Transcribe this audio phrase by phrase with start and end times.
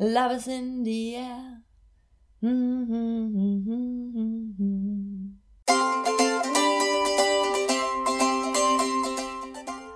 [0.00, 1.60] Love is in the air.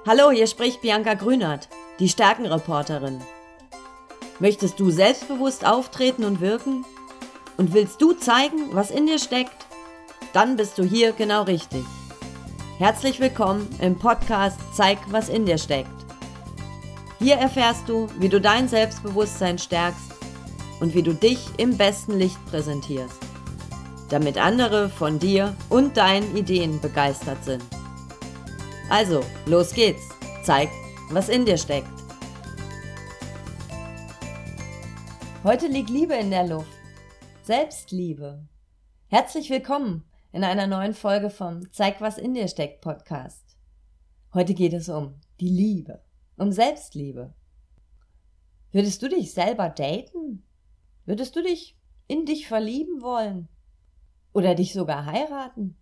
[0.05, 1.69] Hallo, hier spricht Bianca Grünert,
[2.01, 3.21] die Stärkenreporterin.
[4.41, 6.85] Möchtest du selbstbewusst auftreten und wirken?
[7.57, 9.67] Und willst du zeigen, was in dir steckt?
[10.33, 11.85] Dann bist du hier genau richtig.
[12.79, 15.89] Herzlich willkommen im Podcast Zeig, was in dir steckt.
[17.23, 20.11] Hier erfährst du, wie du dein Selbstbewusstsein stärkst
[20.81, 23.17] und wie du dich im besten Licht präsentierst,
[24.09, 27.63] damit andere von dir und deinen Ideen begeistert sind.
[28.91, 30.03] Also, los geht's.
[30.43, 30.69] Zeig,
[31.13, 31.87] was in dir steckt.
[35.45, 36.77] Heute liegt Liebe in der Luft.
[37.45, 38.49] Selbstliebe.
[39.07, 40.03] Herzlich willkommen
[40.33, 43.45] in einer neuen Folge vom Zeig, was in dir steckt Podcast.
[44.35, 46.01] Heute geht es um die Liebe,
[46.37, 47.35] um Selbstliebe.
[48.71, 50.45] Würdest du dich selber daten?
[51.05, 53.49] Würdest du dich in dich verlieben wollen?
[54.33, 55.77] Oder dich sogar heiraten?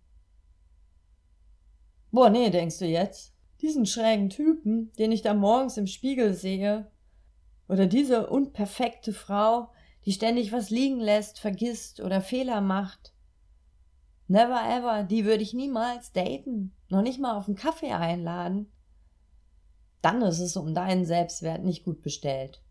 [2.11, 3.33] Boah, nee, denkst du jetzt?
[3.61, 6.91] Diesen schrägen Typen, den ich da morgens im Spiegel sehe,
[7.69, 9.71] oder diese unperfekte Frau,
[10.05, 13.13] die ständig was liegen lässt, vergisst oder Fehler macht,
[14.31, 18.71] Never ever, die würde ich niemals daten, noch nicht mal auf einen Kaffee einladen.
[20.01, 22.61] Dann ist es um deinen Selbstwert nicht gut bestellt.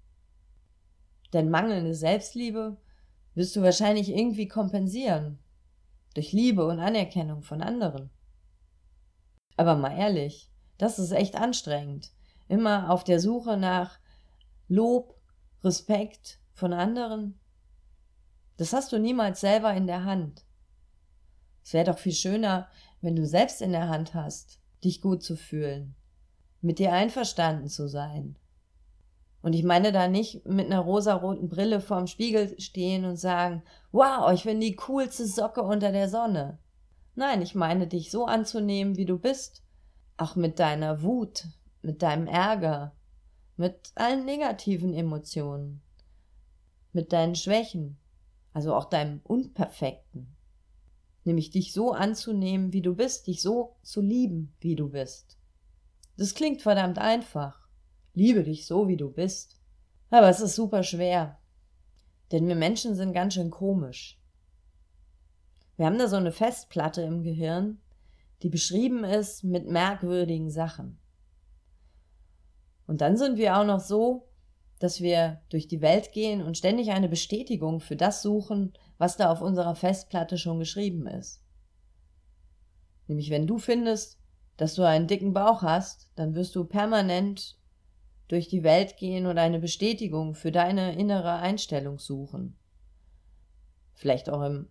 [1.32, 2.76] Denn mangelnde Selbstliebe
[3.34, 5.38] wirst du wahrscheinlich irgendwie kompensieren.
[6.14, 8.10] Durch Liebe und Anerkennung von anderen.
[9.56, 12.10] Aber mal ehrlich, das ist echt anstrengend.
[12.48, 14.00] Immer auf der Suche nach
[14.66, 15.20] Lob,
[15.62, 17.38] Respekt von anderen.
[18.56, 20.44] Das hast du niemals selber in der Hand.
[21.62, 22.68] Es wäre doch viel schöner,
[23.00, 25.94] wenn du selbst in der Hand hast, dich gut zu fühlen,
[26.60, 28.36] mit dir einverstanden zu sein.
[29.42, 34.30] Und ich meine da nicht mit einer rosaroten Brille vorm Spiegel stehen und sagen, wow,
[34.32, 36.58] ich bin die coolste Socke unter der Sonne.
[37.14, 39.62] Nein, ich meine dich so anzunehmen, wie du bist,
[40.16, 41.46] auch mit deiner Wut,
[41.80, 42.94] mit deinem Ärger,
[43.56, 45.80] mit allen negativen Emotionen,
[46.92, 47.98] mit deinen Schwächen,
[48.52, 50.36] also auch deinem Unperfekten
[51.24, 55.38] nämlich dich so anzunehmen, wie du bist, dich so zu lieben, wie du bist.
[56.20, 57.66] Das klingt verdammt einfach.
[58.12, 59.58] Liebe dich so, wie du bist.
[60.10, 61.38] Aber es ist super schwer.
[62.30, 64.20] Denn wir Menschen sind ganz schön komisch.
[65.78, 67.80] Wir haben da so eine Festplatte im Gehirn,
[68.42, 70.98] die beschrieben ist mit merkwürdigen Sachen.
[72.86, 74.28] Und dann sind wir auch noch so,
[74.78, 79.32] dass wir durch die Welt gehen und ständig eine Bestätigung für das suchen, was da
[79.32, 81.42] auf unserer Festplatte schon geschrieben ist.
[83.06, 84.19] Nämlich wenn du findest,
[84.60, 87.58] dass du einen dicken Bauch hast, dann wirst du permanent
[88.28, 92.58] durch die Welt gehen und eine Bestätigung für deine innere Einstellung suchen.
[93.94, 94.68] Vielleicht auch im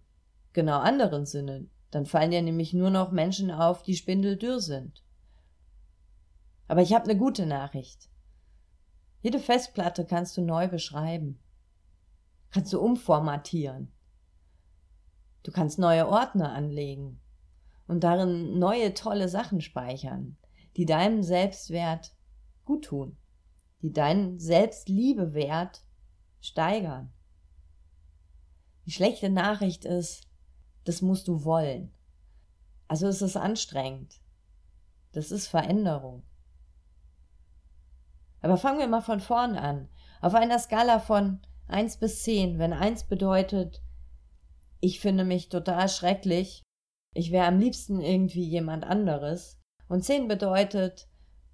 [0.54, 1.66] genau anderen Sinne.
[1.90, 5.04] Dann fallen dir nämlich nur noch Menschen auf, die spindeldürr sind.
[6.68, 8.12] Aber ich habe eine gute Nachricht.
[9.24, 11.40] Jede Festplatte kannst du neu beschreiben.
[12.52, 13.92] Kannst du umformatieren.
[15.42, 17.20] Du kannst neue Ordner anlegen
[17.90, 20.38] und darin neue tolle Sachen speichern,
[20.78, 22.14] die deinem Selbstwert
[22.64, 23.18] gut tun,
[23.82, 25.82] die deinen Selbstliebewert
[26.40, 27.12] steigern.
[28.86, 30.28] Die schlechte Nachricht ist,
[30.84, 31.92] das musst du wollen.
[32.88, 34.22] Also es ist anstrengend.
[35.12, 36.22] Das ist Veränderung.
[38.42, 39.90] Aber fangen wir mal von vorn an.
[40.22, 43.82] Auf einer Skala von 1 bis 10, wenn 1 bedeutet,
[44.80, 46.64] ich finde mich total schrecklich.
[47.14, 49.60] Ich wäre am liebsten irgendwie jemand anderes.
[49.88, 51.08] Und zehn bedeutet,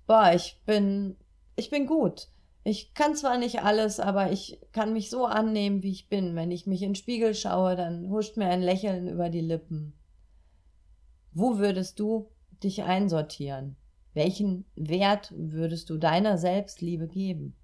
[0.05, 1.17] boah, ich bin,
[1.55, 2.27] ich bin gut.
[2.63, 6.35] Ich kann zwar nicht alles, aber ich kann mich so annehmen, wie ich bin.
[6.35, 9.93] Wenn ich mich in den Spiegel schaue, dann huscht mir ein Lächeln über die Lippen.
[11.31, 12.31] Wo würdest du
[12.63, 13.77] dich einsortieren?
[14.13, 17.55] Welchen Wert würdest du deiner Selbstliebe geben?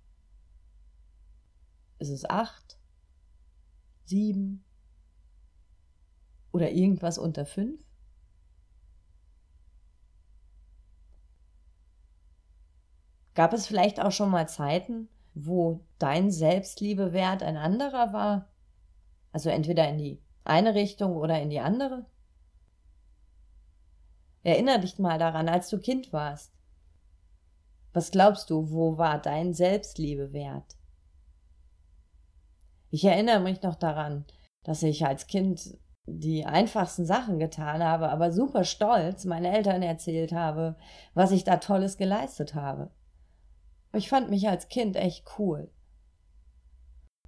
[1.97, 2.77] Ist es acht?
[4.05, 4.63] Sieben?
[6.51, 7.81] Oder irgendwas unter fünf?
[13.33, 18.49] Gab es vielleicht auch schon mal Zeiten, wo dein Selbstliebewert ein anderer war?
[19.31, 22.05] Also entweder in die eine Richtung oder in die andere?
[24.43, 26.51] Erinner dich mal daran, als du Kind warst.
[27.93, 30.77] Was glaubst du, wo war dein Selbstliebewert?
[32.89, 34.25] Ich erinnere mich noch daran,
[34.63, 40.31] dass ich als Kind die einfachsten Sachen getan habe, aber super stolz meinen Eltern erzählt
[40.31, 40.75] habe,
[41.13, 42.91] was ich da Tolles geleistet habe.
[43.93, 45.69] Ich fand mich als Kind echt cool.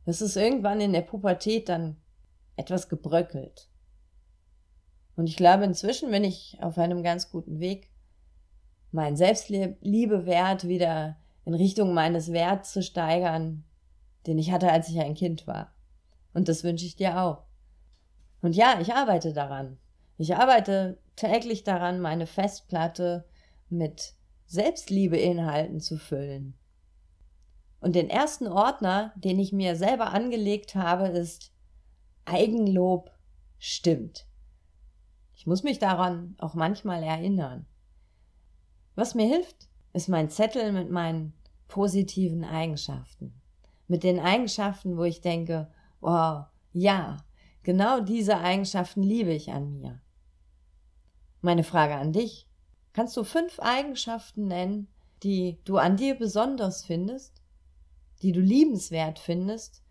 [0.05, 1.97] Das ist irgendwann in der Pubertät dann
[2.55, 3.69] etwas gebröckelt.
[5.15, 7.91] Und ich glaube, inzwischen bin ich auf einem ganz guten Weg,
[8.91, 13.63] meinen Selbstliebewert wieder in Richtung meines Werts zu steigern,
[14.27, 15.73] den ich hatte, als ich ein Kind war.
[16.33, 17.45] Und das wünsche ich dir auch.
[18.43, 19.77] Und ja, ich arbeite daran.
[20.17, 23.25] Ich arbeite täglich daran, meine Festplatte
[23.69, 24.15] mit
[24.47, 26.53] Selbstliebeinhalten zu füllen.
[27.79, 31.53] Und den ersten Ordner, den ich mir selber angelegt habe, ist
[32.25, 33.11] Eigenlob
[33.59, 34.27] stimmt.
[35.33, 37.65] Ich muss mich daran auch manchmal erinnern.
[38.95, 41.33] Was mir hilft, ist mein Zettel mit meinen
[41.69, 43.41] positiven Eigenschaften.
[43.87, 47.23] Mit den Eigenschaften, wo ich denke, wow, ja,
[47.63, 50.01] genau diese Eigenschaften liebe ich an mir.
[51.41, 52.47] Meine Frage an dich.
[52.93, 54.87] Kannst du fünf Eigenschaften nennen,
[55.23, 57.41] die du an dir besonders findest,
[58.21, 59.83] die du liebenswert findest,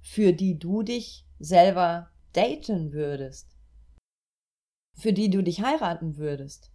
[0.00, 3.56] für die du dich selber daten würdest,
[4.94, 6.70] für die du dich heiraten würdest?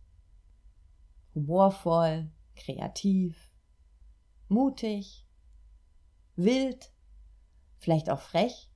[1.36, 3.52] Humorvoll, kreativ,
[4.48, 5.26] mutig,
[6.36, 6.92] wild,
[7.78, 8.67] vielleicht auch frech?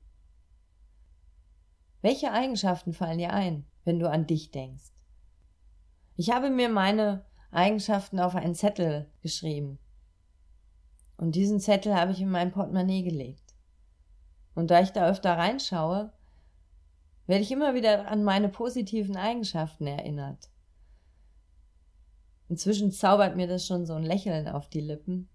[2.01, 4.91] Welche Eigenschaften fallen dir ein, wenn du an dich denkst?
[6.15, 9.77] Ich habe mir meine Eigenschaften auf einen Zettel geschrieben.
[11.17, 13.53] Und diesen Zettel habe ich in mein Portemonnaie gelegt.
[14.55, 16.11] Und da ich da öfter reinschaue,
[17.27, 20.49] werde ich immer wieder an meine positiven Eigenschaften erinnert.
[22.49, 25.29] Inzwischen zaubert mir das schon so ein Lächeln auf die Lippen.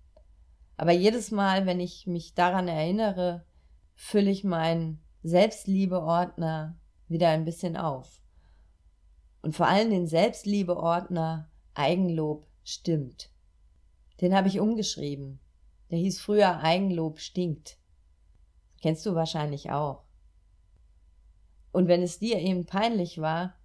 [0.76, 3.46] Aber jedes Mal, wenn ich mich daran erinnere,
[3.94, 6.78] fülle ich meinen Selbstliebeordner
[7.08, 8.23] wieder ein bisschen auf.
[9.43, 13.31] Und vor allem den Selbstliebeordner Eigenlob stimmt.
[14.20, 15.40] Den habe ich umgeschrieben.
[15.90, 17.76] Der hieß früher Eigenlob stinkt.
[18.81, 20.05] Kennst du wahrscheinlich auch.
[21.73, 23.56] Und wenn es dir eben peinlich war,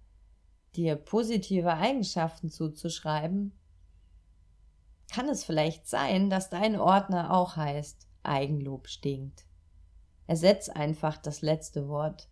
[0.74, 3.52] dir positive Eigenschaften zuzuschreiben,
[5.12, 9.44] kann es vielleicht sein, dass dein Ordner auch heißt Eigenlob stinkt.
[10.26, 12.28] Ersetz einfach das letzte Wort.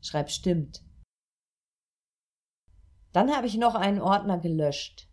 [0.00, 0.82] Schreib stimmt.
[3.12, 5.08] Dann habe ich noch einen Ordner gelöscht.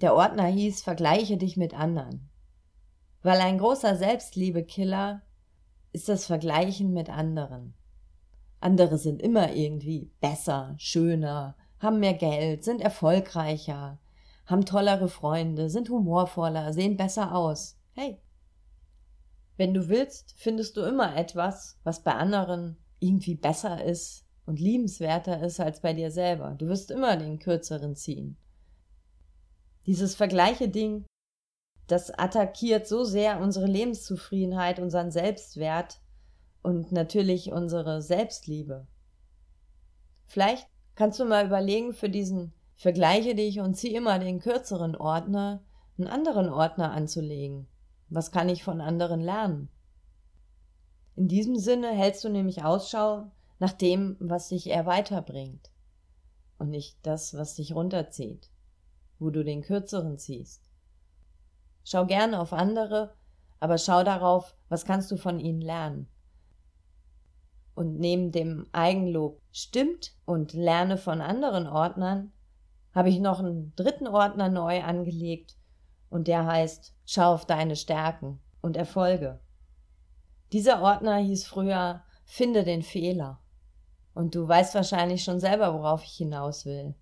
[0.00, 2.30] Der Ordner hieß Vergleiche dich mit anderen.
[3.22, 5.22] Weil ein großer Selbstliebekiller
[5.92, 7.74] ist das Vergleichen mit anderen.
[8.60, 13.98] Andere sind immer irgendwie besser, schöner, haben mehr Geld, sind erfolgreicher,
[14.46, 17.78] haben tollere Freunde, sind humorvoller, sehen besser aus.
[17.92, 18.20] Hey,
[19.56, 25.42] wenn du willst, findest du immer etwas, was bei anderen irgendwie besser ist und liebenswerter
[25.42, 26.54] ist als bei dir selber.
[26.58, 28.36] Du wirst immer den kürzeren ziehen.
[29.86, 31.04] Dieses Vergleiche-Ding,
[31.86, 36.00] das attackiert so sehr unsere Lebenszufriedenheit, unseren Selbstwert
[36.62, 38.86] und natürlich unsere Selbstliebe.
[40.26, 40.66] Vielleicht
[40.96, 45.64] kannst du mal überlegen, für diesen Vergleiche dich und zieh immer den kürzeren Ordner,
[45.96, 47.68] einen anderen Ordner anzulegen.
[48.08, 49.68] Was kann ich von anderen lernen?
[51.16, 55.70] In diesem Sinne hältst du nämlich Ausschau nach dem, was dich eher weiterbringt
[56.58, 58.50] und nicht das, was dich runterzieht,
[59.18, 60.70] wo du den kürzeren ziehst.
[61.84, 63.14] Schau gerne auf andere,
[63.60, 66.08] aber schau darauf, was kannst du von ihnen lernen.
[67.74, 72.32] Und neben dem Eigenlob stimmt und lerne von anderen Ordnern,
[72.94, 75.56] habe ich noch einen dritten Ordner neu angelegt
[76.10, 79.40] und der heißt Schau auf deine Stärken und Erfolge.
[80.52, 83.40] Dieser Ordner hieß früher Finde den Fehler.
[84.12, 86.94] Und du weißt wahrscheinlich schon selber, worauf ich hinaus will.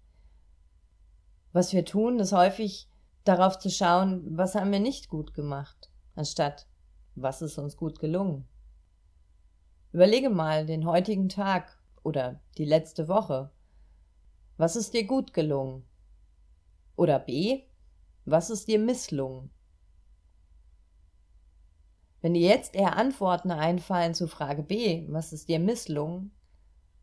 [1.53, 2.89] Was wir tun, ist häufig
[3.25, 6.67] darauf zu schauen, was haben wir nicht gut gemacht, anstatt
[7.15, 8.47] was ist uns gut gelungen.
[9.93, 13.51] Überlege mal den heutigen Tag oder die letzte Woche.
[14.57, 15.85] Was ist dir gut gelungen?
[16.97, 17.63] Oder B,
[18.25, 19.51] was ist dir misslungen?
[22.21, 26.33] Wenn dir jetzt eher Antworten einfallen zu Frage B, was ist dir misslungen,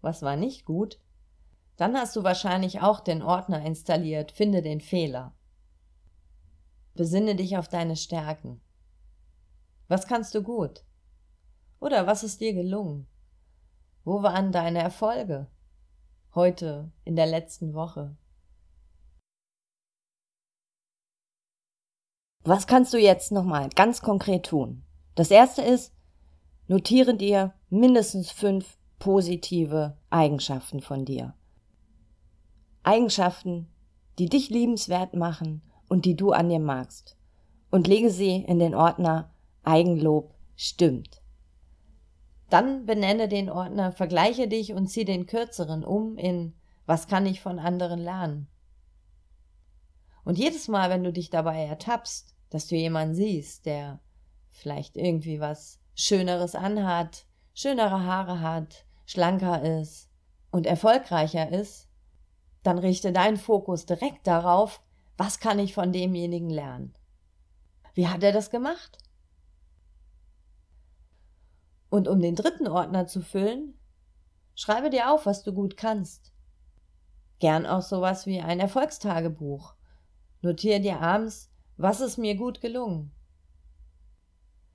[0.01, 0.99] was war nicht gut,
[1.77, 5.35] dann hast du wahrscheinlich auch den Ordner installiert, finde den Fehler.
[6.95, 8.61] Besinne dich auf deine Stärken.
[9.87, 10.83] Was kannst du gut?
[11.79, 13.07] Oder was ist dir gelungen?
[14.03, 15.47] Wo waren deine Erfolge?
[16.33, 18.15] Heute, in der letzten Woche.
[22.43, 24.83] Was kannst du jetzt nochmal ganz konkret tun?
[25.13, 25.93] Das erste ist,
[26.67, 31.35] notiere dir mindestens fünf positive Eigenschaften von dir.
[32.83, 33.67] Eigenschaften,
[34.17, 37.15] die dich liebenswert machen und die du an dir magst.
[37.69, 39.31] Und lege sie in den Ordner
[39.63, 41.21] Eigenlob stimmt.
[42.49, 46.53] Dann benenne den Ordner, vergleiche dich und zieh den kürzeren um in
[46.87, 48.47] Was kann ich von anderen lernen?
[50.23, 53.99] Und jedes Mal, wenn du dich dabei ertappst, dass du jemanden siehst, der
[54.49, 60.09] vielleicht irgendwie was Schöneres anhat, schönere Haare hat, schlanker ist
[60.51, 61.89] und erfolgreicher ist,
[62.63, 64.81] dann richte deinen Fokus direkt darauf,
[65.17, 66.93] was kann ich von demjenigen lernen.
[67.93, 68.97] Wie hat er das gemacht?
[71.89, 73.77] Und um den dritten Ordner zu füllen,
[74.55, 76.31] schreibe dir auf, was du gut kannst.
[77.39, 79.75] Gern auch sowas wie ein Erfolgstagebuch.
[80.41, 83.11] Notiere dir abends, was ist mir gut gelungen.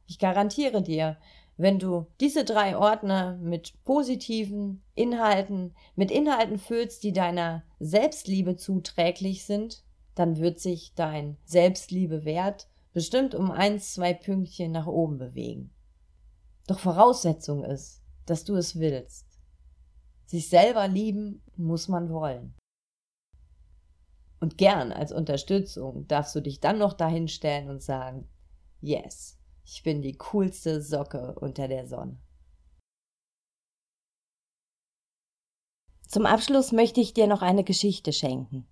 [0.07, 1.19] Ich garantiere dir,
[1.57, 9.45] wenn du diese drei Ordner mit positiven Inhalten, mit Inhalten füllst, die deiner Selbstliebe zuträglich
[9.45, 9.83] sind,
[10.15, 15.71] dann wird sich dein Selbstliebewert bestimmt um eins, zwei Pünktchen nach oben bewegen.
[16.67, 19.27] Doch Voraussetzung ist, dass du es willst.
[20.27, 22.55] Sich selber lieben muss man wollen.
[24.41, 28.29] Und gern als Unterstützung darfst du dich dann noch dahinstellen und sagen,
[28.81, 32.19] yes, ich bin die coolste Socke unter der Sonne.
[36.07, 38.67] Zum Abschluss möchte ich dir noch eine Geschichte schenken.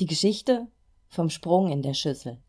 [0.00, 0.68] Die Geschichte
[1.08, 2.42] vom Sprung in der Schüssel.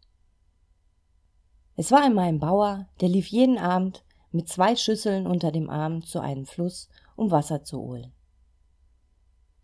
[1.78, 6.04] Es war einmal ein Bauer, der lief jeden Abend mit zwei Schüsseln unter dem Arm
[6.04, 8.14] zu einem Fluss, um Wasser zu holen.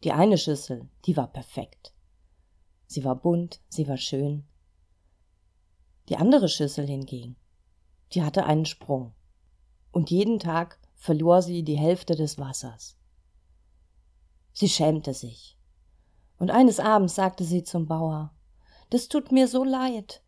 [0.04, 1.94] Die eine Schüssel, die war perfekt.
[2.92, 4.44] Sie war bunt, sie war schön.
[6.10, 7.38] Die andere Schüssel hingegen,
[8.12, 9.14] die hatte einen Sprung.
[9.94, 12.98] Und jeden Tag verlor sie die Hälfte des Wassers.
[14.52, 15.58] Sie schämte sich.
[16.38, 18.34] Und eines Abends sagte sie zum Bauer,
[18.90, 20.22] das tut mir so leid.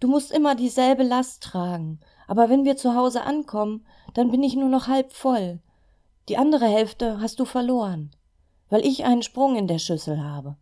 [0.00, 4.56] Du musst immer dieselbe Last tragen, aber wenn wir zu Hause ankommen, dann bin ich
[4.56, 5.60] nur noch halb voll.
[6.28, 8.10] Die andere Hälfte hast du verloren,
[8.68, 10.56] weil ich einen Sprung in der Schüssel habe.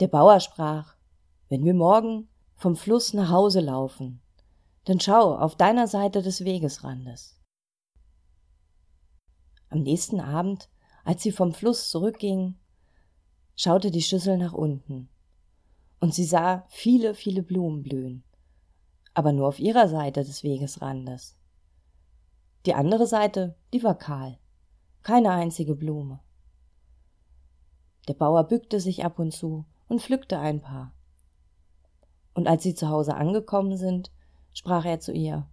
[0.00, 0.96] Der Bauer sprach,
[1.48, 4.20] wenn wir morgen vom Fluss nach Hause laufen,
[4.84, 7.38] dann schau auf deiner Seite des Wegesrandes.
[9.68, 10.68] Am nächsten Abend,
[11.04, 12.58] als sie vom Fluss zurückging,
[13.56, 15.08] schaute die Schüssel nach unten,
[16.00, 18.24] und sie sah viele, viele Blumen blühen
[19.14, 21.36] aber nur auf ihrer Seite des Wegesrandes.
[22.66, 24.38] Die andere Seite, die war kahl,
[25.02, 26.20] keine einzige Blume.
[28.08, 30.94] Der Bauer bückte sich ab und zu und pflückte ein paar.
[32.32, 34.12] Und als sie zu Hause angekommen sind,
[34.52, 35.50] sprach er zu ihr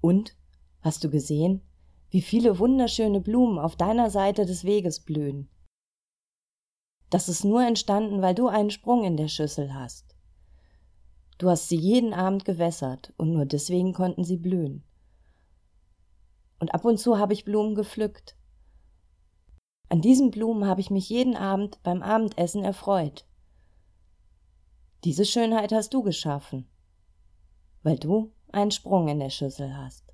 [0.00, 0.36] Und,
[0.82, 1.62] hast du gesehen,
[2.10, 5.48] wie viele wunderschöne Blumen auf deiner Seite des Weges blühen?
[7.08, 10.14] Das ist nur entstanden, weil du einen Sprung in der Schüssel hast.
[11.38, 14.84] Du hast sie jeden Abend gewässert und nur deswegen konnten sie blühen.
[16.60, 18.36] Und ab und zu habe ich Blumen gepflückt.
[19.88, 23.24] An diesen Blumen habe ich mich jeden Abend beim Abendessen erfreut.
[25.04, 26.66] Diese Schönheit hast du geschaffen,
[27.82, 30.04] weil du einen Sprung in der Schüssel hast.